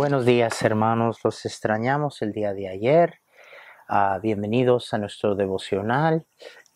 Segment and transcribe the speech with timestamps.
[0.00, 3.20] Buenos días hermanos, los extrañamos el día de ayer.
[3.86, 6.26] Ah, bienvenidos a nuestro devocional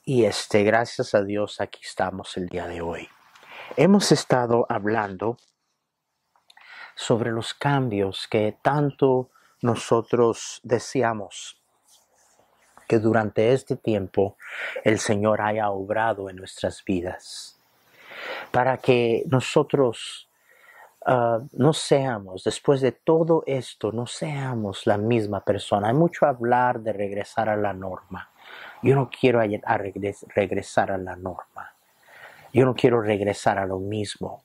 [0.05, 3.09] y este, gracias a Dios aquí estamos el día de hoy.
[3.79, 5.39] Hemos estado hablando
[6.95, 9.31] sobre los cambios que tanto
[9.63, 11.59] nosotros deseamos
[12.87, 14.37] que durante este tiempo
[14.85, 17.59] el Señor haya obrado en nuestras vidas,
[18.51, 20.29] para que nosotros
[21.07, 25.89] Ah, no seamos, después de todo esto, no seamos la misma persona.
[25.89, 28.31] Hay mucho hablar de regresar a la norma.
[28.83, 31.75] Yo no quiero regresar a la norma.
[32.53, 34.45] Yo no quiero regresar a lo mismo.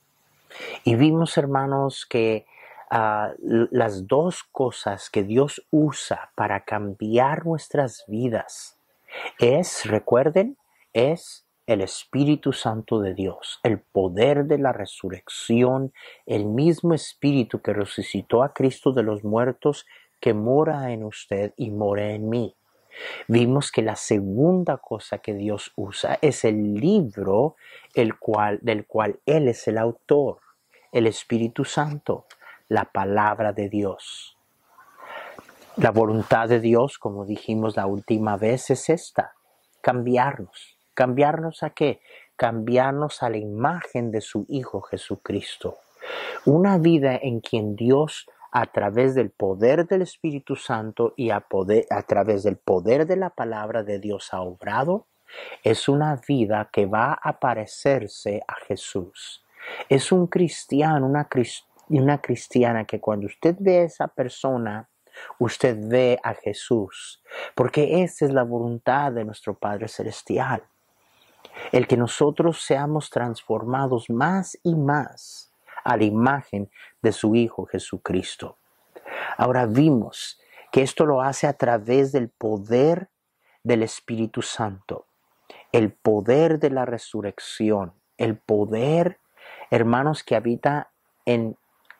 [0.84, 2.44] Y vimos, hermanos, que
[2.90, 8.78] ah, las dos cosas que Dios usa para cambiar nuestras vidas
[9.38, 10.58] es, recuerden,
[10.92, 15.92] es el Espíritu Santo de Dios, el poder de la resurrección,
[16.26, 19.86] el mismo Espíritu que resucitó a Cristo de los muertos,
[20.18, 22.56] que mora en usted y mora en mí.
[23.28, 27.54] Vimos que la segunda cosa que Dios usa es el libro
[27.94, 30.40] el cual, del cual Él es el autor,
[30.90, 32.26] el Espíritu Santo,
[32.66, 34.36] la palabra de Dios.
[35.76, 39.34] La voluntad de Dios, como dijimos la última vez, es esta,
[39.80, 42.00] cambiarnos, ¿Cambiarnos a qué?
[42.36, 45.78] Cambiarnos a la imagen de su Hijo Jesucristo.
[46.44, 51.44] Una vida en quien Dios a través del poder del Espíritu Santo y a,
[52.06, 55.06] través del poder de la palabra de Dios ha obrado,
[55.62, 59.44] es una vida que va a parecerse a Jesús.
[59.88, 61.28] Es un cristiano, una,
[61.88, 64.88] una cristiana que cuando usted ve a esa persona,
[65.38, 67.22] usted ve a Jesús,
[67.54, 70.64] porque esa es la voluntad de nuestro Padre Celestial
[71.72, 75.52] el que nosotros seamos transformados más y más
[75.84, 76.70] a la imagen
[77.02, 78.58] de su Hijo Jesucristo.
[79.36, 80.38] Ahora vimos
[80.72, 83.08] que esto lo hace a través del poder
[83.62, 85.06] del Espíritu Santo,
[85.72, 89.18] el poder de la resurrección, el poder,
[89.70, 90.90] hermanos, que habita
[91.24, 91.56] en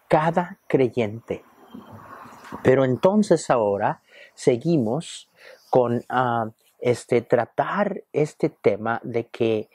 [0.08, 1.44] cada creyente.
[2.62, 4.02] Pero entonces ahora
[4.34, 5.30] seguimos
[5.70, 6.50] con ah,
[6.80, 9.68] este, tratar este tema de que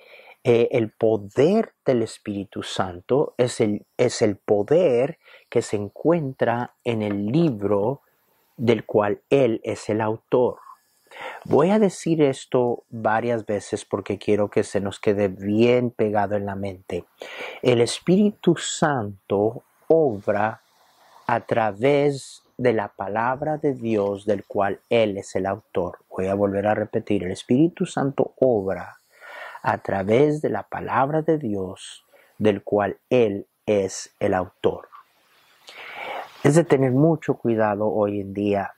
[0.44, 5.18] eh, el poder del Espíritu Santo es el, es el poder
[5.50, 8.02] que se encuentra en el libro
[8.56, 10.60] del cual Él es el autor.
[11.46, 16.46] Voy a decir esto varias veces porque quiero que se nos quede bien pegado en
[16.46, 17.06] la mente.
[17.62, 20.62] El Espíritu Santo obra
[21.28, 26.00] a través de la palabra de Dios del cual Él es el autor.
[26.10, 28.98] Voy a volver a repetir, el Espíritu Santo obra
[29.62, 32.06] a través de la palabra de Dios
[32.38, 34.88] del cual Él es el autor.
[36.44, 38.74] Es de tener mucho cuidado hoy en día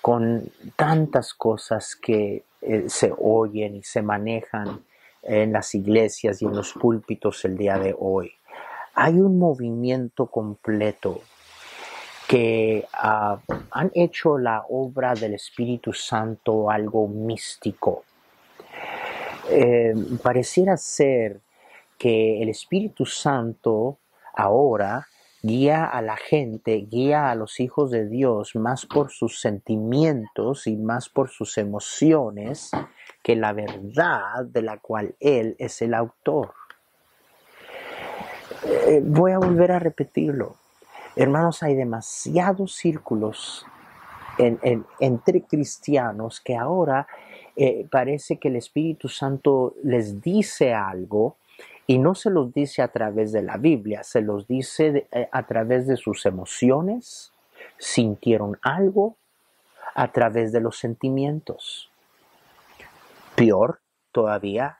[0.00, 4.84] con tantas cosas que eh, se oyen y se manejan
[5.22, 8.32] en las iglesias y en los púlpitos el día de hoy.
[8.94, 11.22] Hay un movimiento completo
[12.34, 13.38] que ah,
[13.70, 18.02] han hecho la obra del Espíritu Santo algo místico.
[19.48, 21.40] Eh, pareciera ser
[21.96, 23.98] que el Espíritu Santo
[24.34, 25.06] ahora
[25.42, 30.74] guía a la gente, guía a los hijos de Dios más por sus sentimientos y
[30.74, 32.72] más por sus emociones
[33.22, 36.52] que la verdad de la cual Él es el autor.
[38.66, 40.63] Eh, voy a volver a repetirlo.
[41.16, 43.66] Hermanos, hay demasiados círculos
[44.36, 47.06] entre cristianos que ahora
[47.54, 51.36] eh, parece que el Espíritu Santo les dice algo
[51.86, 55.44] y no se los dice a través de la Biblia, se los dice eh, a
[55.44, 57.32] través de sus emociones,
[57.78, 59.16] sintieron algo,
[59.94, 61.90] a través de los sentimientos.
[63.36, 63.80] Peor
[64.10, 64.78] todavía,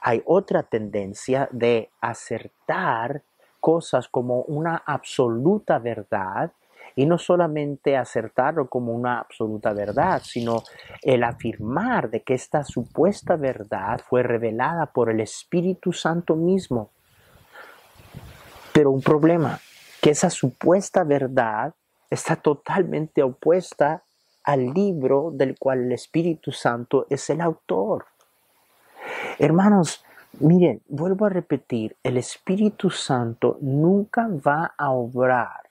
[0.00, 3.22] hay otra tendencia de acertar
[3.64, 6.52] cosas como una absoluta verdad
[6.96, 10.64] y no solamente acertarlo como una absoluta verdad, sino
[11.00, 16.90] el afirmar de que esta supuesta verdad fue revelada por el Espíritu Santo mismo.
[18.74, 19.58] Pero un problema,
[20.02, 21.72] que esa supuesta verdad
[22.10, 24.02] está totalmente opuesta
[24.42, 28.04] al libro del cual el Espíritu Santo es el autor.
[29.38, 30.04] Hermanos,
[30.40, 35.70] Miren, vuelvo a repetir, el Espíritu Santo nunca va a obrar,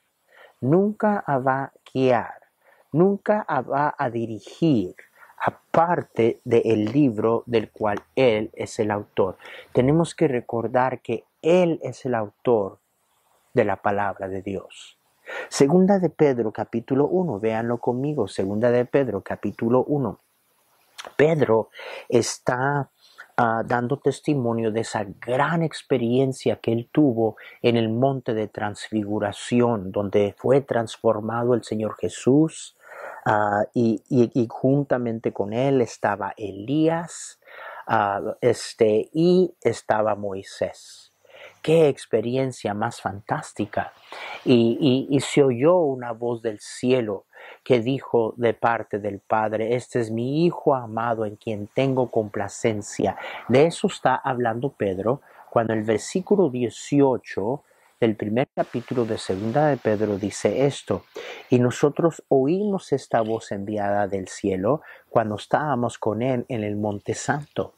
[0.61, 2.35] nunca va a guiar,
[2.93, 4.95] nunca va a dirigir,
[5.45, 9.37] aparte del libro del cual Él es el autor.
[9.73, 12.79] Tenemos que recordar que Él es el autor
[13.53, 14.97] de la palabra de Dios.
[15.49, 20.19] Segunda de Pedro capítulo 1, véanlo conmigo, segunda de Pedro capítulo 1.
[21.17, 21.69] Pedro
[22.07, 22.89] está
[23.37, 29.91] ah, dando testimonio de esa gran experiencia que él tuvo en el monte de transfiguración,
[29.91, 32.75] donde fue transformado el Señor Jesús
[33.25, 34.01] ah, y,
[34.49, 37.39] juntamente con él estaba Elías
[37.87, 41.11] ah, este, y estaba Moisés.
[41.61, 43.93] Qué experiencia más fantástica.
[44.45, 47.25] y se oyó una voz del cielo
[47.63, 53.15] que dijo de parte del Padre, este es mi Hijo amado en quien tengo complacencia.
[53.47, 57.63] De eso está hablando Pedro cuando el versículo 18
[57.99, 61.05] del primer capítulo de Segunda de Pedro dice esto,
[61.49, 67.13] y nosotros oímos esta voz enviada del cielo cuando estábamos con él en el Monte
[67.13, 67.75] Santo.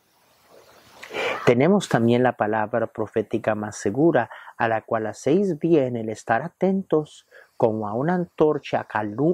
[1.46, 7.28] Tenemos también la palabra profética más segura, a la cual hacéis bien el estar atentos
[7.56, 8.88] como a una antorcha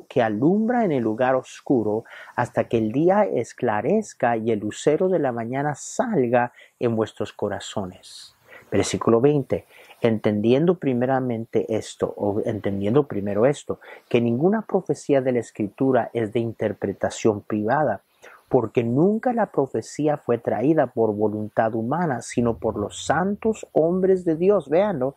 [0.10, 2.04] que alumbra en el lugar oscuro
[2.36, 8.36] hasta que el día esclarezca y el lucero de la mañana salga en vuestros corazones.
[8.70, 9.66] Versículo 20.
[10.02, 13.80] Entendiendo primeramente esto, o entendiendo primero esto,
[14.10, 18.02] que ninguna profecía de la Escritura es de interpretación privada,
[18.52, 24.36] porque nunca la profecía fue traída por voluntad humana, sino por los santos hombres de
[24.36, 24.68] Dios.
[24.68, 25.16] Véanlo,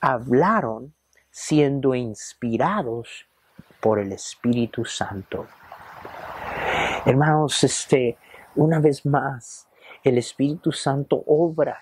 [0.00, 0.92] hablaron
[1.30, 3.26] siendo inspirados
[3.80, 5.46] por el Espíritu Santo.
[7.06, 8.18] Hermanos, este,
[8.54, 9.66] una vez más,
[10.04, 11.80] el Espíritu Santo obra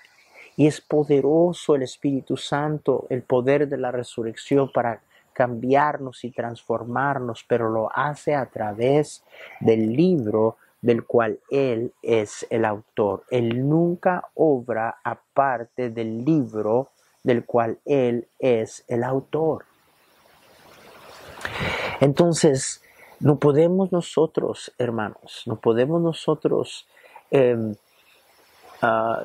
[0.55, 5.01] y es poderoso el Espíritu Santo, el poder de la resurrección para
[5.33, 9.25] cambiarnos y transformarnos, pero lo hace a través
[9.59, 13.23] del libro del cual Él es el autor.
[13.29, 16.89] Él nunca obra aparte del libro
[17.23, 19.65] del cual Él es el autor.
[21.99, 22.81] Entonces,
[23.19, 26.87] no podemos nosotros, hermanos, no podemos nosotros
[27.31, 27.75] em,
[28.81, 29.23] ah,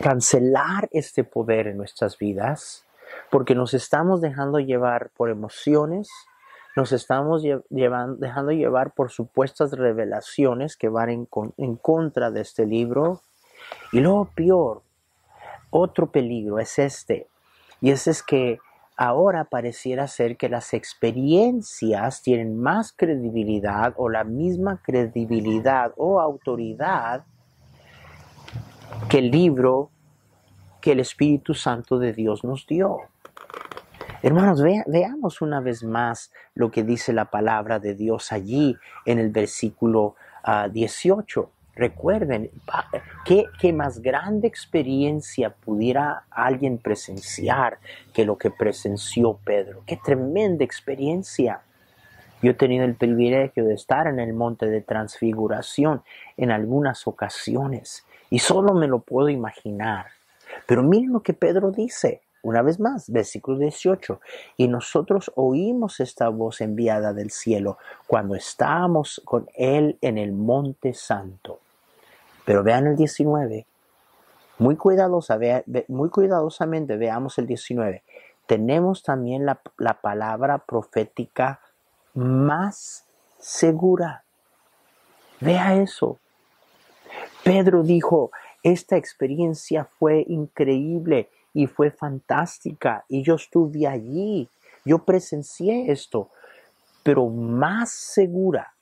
[0.00, 2.84] cancelar este poder en nuestras vidas
[3.30, 6.08] porque nos estamos dejando llevar por emociones,
[6.76, 13.20] nos estamos dejando llevar por supuestas revelaciones que van en, en contra de este libro.
[13.92, 14.82] Y luego peor,
[15.70, 17.26] otro peligro es este,
[17.80, 18.58] y ese es que
[18.96, 27.24] ahora pareciera ser que las experiencias tienen más credibilidad o la misma credibilidad o autoridad
[29.08, 29.90] que el libro
[30.82, 32.98] que el Espíritu Santo de Dios nos dio.
[34.22, 38.76] Hermanos, veamos una vez más lo que dice la palabra de Dios allí
[39.06, 40.14] en el versículo
[40.70, 41.50] 18.
[41.50, 42.50] Ah, Recuerden,
[43.24, 47.78] ¿qué, más grande experiencia pudiera alguien presenciar
[48.12, 49.82] que lo que presenció Pedro?
[49.86, 51.62] Qué tremenda experiencia.
[52.42, 56.02] Yo he tenido el privilegio de estar en el monte de transfiguración
[56.36, 60.08] en algunas ocasiones y solo me lo puedo imaginar.
[60.66, 62.20] Pero miren lo que Pedro dice.
[62.42, 64.20] Una vez más, versículo 18.
[64.56, 70.94] Y nosotros oímos esta voz enviada del cielo cuando estábamos con él en el monte
[70.94, 71.60] santo.
[72.46, 73.66] Pero vean el 19.
[74.58, 75.38] Muy, cuidadosa,
[75.88, 78.02] muy cuidadosamente veamos el 19.
[78.46, 81.60] Tenemos también la, la palabra profética
[82.14, 83.04] más
[83.38, 84.24] segura.
[85.40, 86.18] Vea eso.
[87.44, 88.30] Pedro dijo,
[88.62, 94.48] esta experiencia fue increíble y fue fantástica y yo estuve allí,
[94.84, 96.30] yo presencié esto,
[97.02, 98.74] pero más segura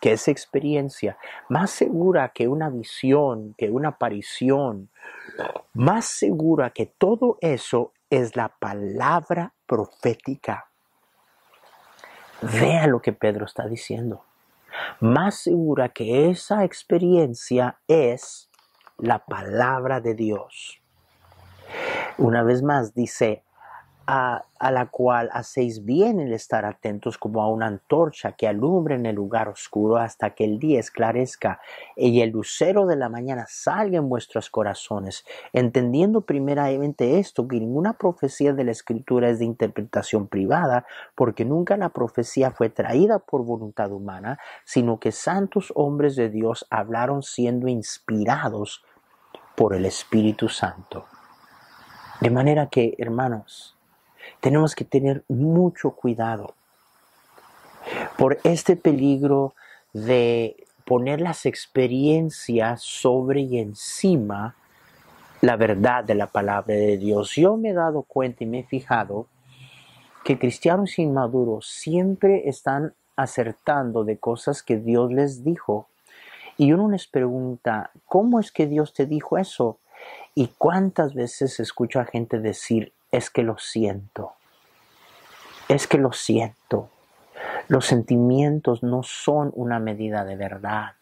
[0.00, 4.90] que esa experiencia, más segura que una visión, que una aparición,
[5.74, 10.70] más segura que todo eso es la palabra profética.
[12.40, 14.24] Vea lo que Pedro está diciendo.
[15.00, 18.48] Más segura que esa experiencia es
[18.98, 20.77] la palabra de Dios.
[22.18, 23.44] Una vez más dice,
[24.08, 29.04] a, la cual hacéis bien el estar atentos como a una antorcha que alumbre en
[29.04, 31.60] el lugar oscuro hasta que el día esclarezca
[31.94, 37.92] y el lucero de la mañana salga en vuestros corazones, entendiendo primeramente esto, que ninguna
[37.92, 43.44] profecía de la escritura es de interpretación privada, porque nunca la profecía fue traída por
[43.44, 48.82] voluntad humana, sino que santos hombres de Dios hablaron siendo inspirados
[49.54, 51.04] por el Espíritu Santo.
[52.20, 53.76] De manera que, hermanos,
[54.40, 56.54] tenemos que tener mucho cuidado
[58.16, 59.54] por este peligro
[59.92, 64.56] de poner las experiencias sobre y encima
[65.40, 67.34] la verdad de la palabra de Dios.
[67.36, 69.26] Yo me he dado cuenta y me he fijado
[70.24, 75.88] que cristianos inmaduros siempre están acertando de cosas que Dios les dijo.
[76.56, 79.78] Y uno les pregunta, ¿cómo es que Dios te dijo eso?
[80.38, 84.34] ¿Y cuántas veces escucho a gente decir, es que lo siento?
[85.66, 86.90] Es que lo siento.
[87.66, 90.92] Los sentimientos no son una medida de verdad.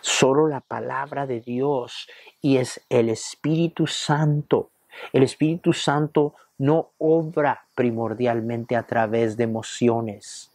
[0.00, 2.08] Solo la palabra de Dios
[2.40, 4.70] y es el Espíritu Santo.
[5.12, 10.50] El Espíritu Santo no obra primordialmente a través de emociones.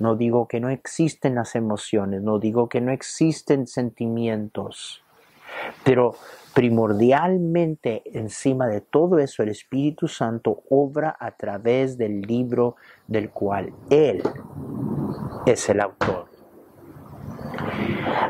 [0.00, 5.00] No digo que no existen las emociones, no digo que no existen sentimientos,
[5.84, 6.16] pero
[6.54, 13.72] primordialmente encima de todo eso el Espíritu Santo obra a través del libro del cual
[13.90, 14.22] Él
[15.46, 16.26] es el autor.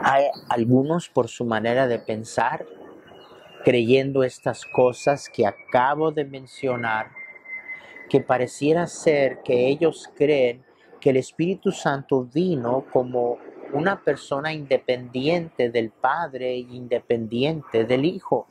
[0.05, 2.67] Hay algunos por su manera de pensar
[3.65, 7.11] creyendo estas cosas que acabo de mencionar,
[8.09, 10.65] que pareciera ser que ellos creen
[11.01, 13.39] que el Espíritu Santo vino como
[13.73, 18.47] una persona independiente del Padre e independiente del Hijo.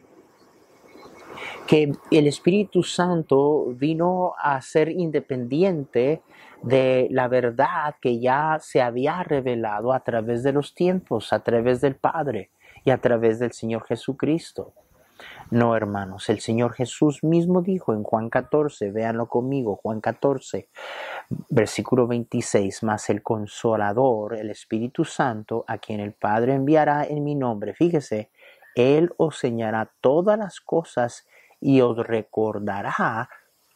[1.65, 6.21] Que el Espíritu Santo vino a ser independiente
[6.61, 11.81] de la verdad que ya se había revelado a través de los tiempos, a través
[11.81, 12.51] del Padre
[12.83, 14.73] y a través del Señor Jesucristo.
[15.49, 20.69] No, hermanos, el Señor Jesús mismo dijo en Juan 14, véanlo conmigo, Juan 14,
[21.49, 27.35] versículo 26, más el consolador, el Espíritu Santo, a quien el Padre enviará en mi
[27.35, 28.29] nombre, fíjese,
[28.75, 31.27] Él os señalará todas las cosas
[31.59, 33.29] y os recordará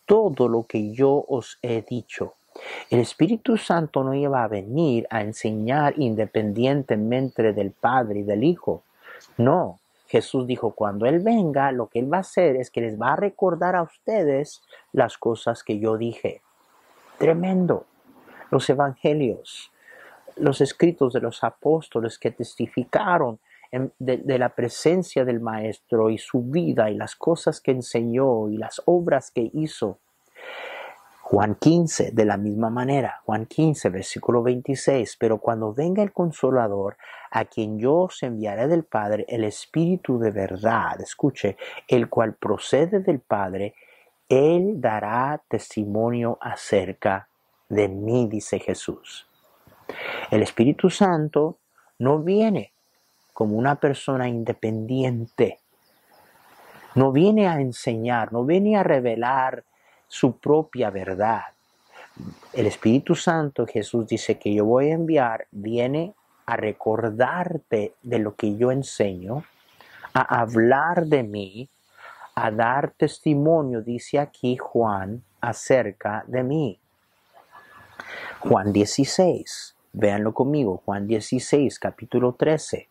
[0.05, 2.35] todo lo que yo os he dicho.
[2.89, 8.83] El Espíritu Santo no iba a venir a enseñar independientemente del Padre y del Hijo.
[9.37, 12.99] No, Jesús dijo, cuando Él venga, lo que Él va a hacer es que les
[12.99, 16.41] va a recordar a ustedes las cosas que yo dije.
[17.17, 17.85] Tremendo.
[18.51, 19.71] Los evangelios,
[20.35, 23.39] los escritos de los apóstoles que testificaron
[23.99, 28.57] de, de, la presencia del Maestro y su vida y las cosas que enseñó y
[28.57, 29.99] las obras que hizo.
[31.35, 36.95] Juan 15, de la misma manera, Juan 15, versículo 26, pero cuando venga el consolador,
[37.29, 41.57] a quien yo os enviaré del Padre, el Espíritu de verdad, escuche,
[41.89, 43.75] el cual procede del Padre,
[44.29, 47.27] él dará testimonio acerca
[47.67, 49.27] de mí, dice Jesús.
[50.31, 51.57] El Espíritu Santo
[51.99, 52.71] no viene
[53.33, 55.59] como una persona independiente,
[56.95, 59.65] no viene a enseñar, no viene a revelar
[60.15, 61.43] su propia verdad.
[62.53, 66.13] El Espíritu Santo, Jesús dice que yo voy a enviar, viene
[66.45, 69.43] a recordarte de lo que yo enseño,
[70.13, 71.69] a hablar de mí,
[72.33, 76.79] a dar testimonio, dice aquí Juan, acerca de mí.
[78.39, 82.87] Juan 16, véanlo conmigo, Juan 16, capítulo 13.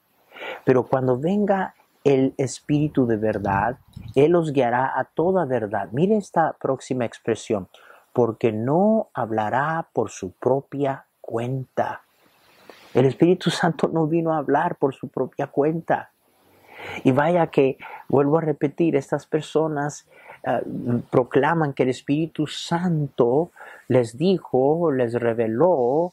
[0.62, 3.78] Pero cuando venga el Espíritu de verdad,
[4.14, 5.88] Él os guiará a toda verdad.
[5.92, 7.68] Mire esta próxima expresión,
[8.12, 12.02] porque no hablará por su propia cuenta.
[12.92, 16.10] El Espíritu Santo no vino a hablar por su propia cuenta.
[17.02, 20.06] Y vaya que, vuelvo a repetir, estas personas
[20.44, 20.60] eh,
[21.10, 23.50] proclaman que el Espíritu Santo
[23.88, 26.12] les dijo, les reveló,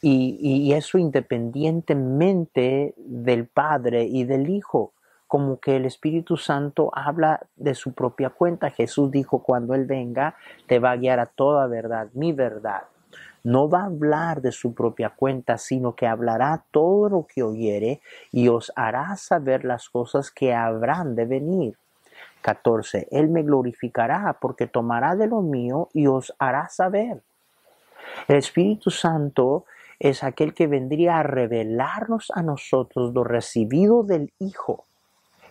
[0.00, 4.92] y, y eso independientemente del Padre y del Hijo
[5.28, 8.70] como que el Espíritu Santo habla de su propia cuenta.
[8.70, 10.34] Jesús dijo, cuando Él venga,
[10.66, 12.84] te va a guiar a toda verdad, mi verdad.
[13.44, 18.00] No va a hablar de su propia cuenta, sino que hablará todo lo que oyere
[18.32, 21.78] y os hará saber las cosas que habrán de venir.
[22.40, 23.08] 14.
[23.10, 27.22] Él me glorificará porque tomará de lo mío y os hará saber.
[28.28, 29.66] El Espíritu Santo
[29.98, 34.87] es aquel que vendría a revelarnos a nosotros lo recibido del Hijo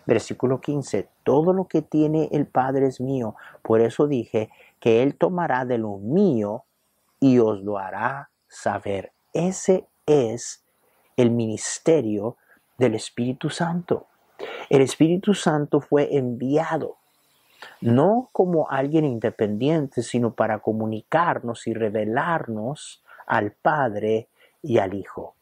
[0.08, 4.48] Versículo 15, todo lo que tiene el Padre es mío, por eso dije
[4.80, 6.64] que Él tomará de lo mío
[7.20, 9.12] y os lo hará saber.
[9.34, 10.64] Ese es
[11.18, 12.38] el ministerio
[12.78, 14.06] del Espíritu Santo.
[14.70, 16.96] El Espíritu Santo fue enviado
[17.82, 24.28] no como alguien independiente, sino para comunicarnos y revelarnos al Padre
[24.62, 25.34] y al Hijo.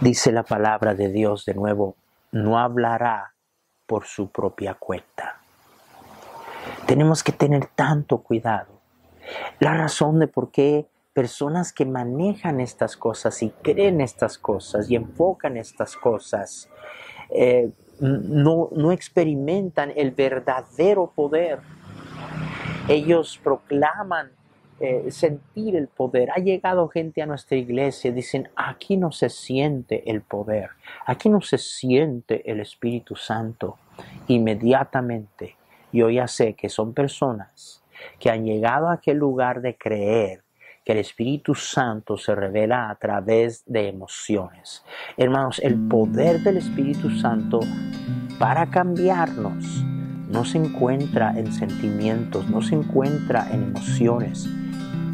[0.00, 1.96] Dice la palabra de Dios de nuevo,
[2.30, 3.34] no hablará
[3.86, 5.40] por su propia cuenta.
[6.86, 8.80] Tenemos que tener tanto cuidado.
[9.58, 14.94] La razón de por qué personas que manejan estas cosas y creen estas cosas y
[14.94, 16.68] enfocan estas cosas
[17.30, 21.58] eh, no, no experimentan el verdadero poder
[22.88, 24.30] Ellos proclaman
[24.80, 26.30] eh, sentir el poder.
[26.30, 30.70] Ha llegado gente a nuestra iglesia dicen, aquí no se siente el poder,
[31.04, 33.76] aquí no se siente el Espíritu Santo.
[34.28, 35.56] Inmediatamente
[35.92, 37.82] yo ya sé que son personas
[38.20, 40.42] que han llegado a aquel lugar de creer
[40.84, 44.84] que el Espíritu Santo se revela a través de emociones.
[45.16, 47.60] Hermanos, el poder del Espíritu Santo
[48.38, 49.84] para cambiarnos
[50.30, 54.48] no se encuentra en sentimientos, no se encuentra en emociones,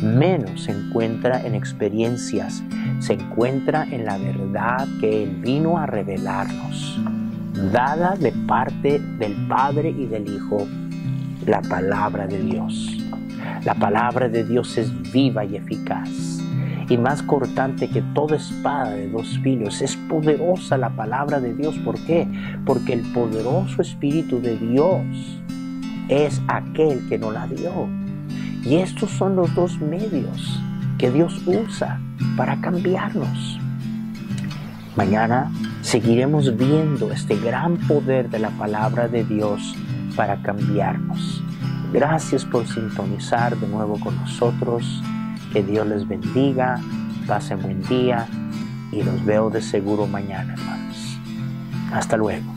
[0.04, 2.62] menos se encuentra en experiencias,
[3.00, 7.00] se encuentra en la verdad que Él vino a revelarnos,
[7.72, 10.66] dada de parte del Padre y del Hijo,
[11.46, 12.98] la palabra de Dios.
[13.64, 16.34] La palabra de Dios es viva y eficaz
[16.88, 19.80] y más cortante que toda espada de dos filos.
[19.82, 21.76] Es poderosa la palabra de Dios.
[21.78, 22.28] ¿Por qué?
[22.66, 25.02] Porque el poderoso Espíritu de Dios
[26.08, 27.88] es aquel que nos la dio.
[28.64, 30.60] Y estos son los dos medios
[30.98, 32.00] que Dios usa
[32.36, 33.58] para cambiarnos.
[34.96, 35.50] Mañana
[35.82, 39.74] seguiremos viendo este gran poder de la palabra de Dios
[40.16, 41.42] para cambiarnos.
[41.92, 45.02] Gracias por sintonizar de nuevo con nosotros.
[45.52, 46.80] Que Dios les bendiga,
[47.26, 48.26] pasen buen día
[48.92, 51.18] y los veo de seguro mañana, hermanos.
[51.92, 52.53] Hasta luego.